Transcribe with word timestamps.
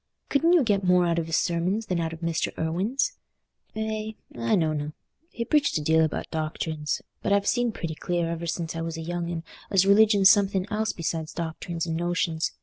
Couldn't 0.29 0.53
you 0.53 0.63
get 0.63 0.83
more 0.83 1.05
out 1.05 1.19
of 1.19 1.27
his 1.27 1.37
sermons 1.37 1.85
than 1.85 1.99
out 1.99 2.11
of 2.11 2.21
Mr. 2.21 2.51
Irwine's?" 2.57 3.13
"Eh, 3.75 4.13
I 4.33 4.55
knowna. 4.55 4.93
He 5.29 5.45
preached 5.45 5.77
a 5.77 5.81
deal 5.83 6.03
about 6.03 6.31
doctrines. 6.31 7.03
But 7.21 7.31
I've 7.31 7.45
seen 7.45 7.71
pretty 7.71 7.93
clear, 7.93 8.27
ever 8.27 8.47
since 8.47 8.75
I 8.75 8.81
was 8.81 8.97
a 8.97 9.01
young 9.01 9.29
un, 9.31 9.43
as 9.69 9.85
religion's 9.85 10.27
something 10.31 10.65
else 10.71 10.91
besides 10.91 11.33
doctrines 11.33 11.85
and 11.85 11.95
notions. 11.95 12.51